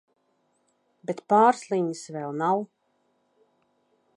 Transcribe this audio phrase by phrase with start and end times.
[1.09, 2.65] Bet Pārsliņas vēl nav...